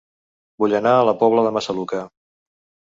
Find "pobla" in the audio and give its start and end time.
1.21-1.47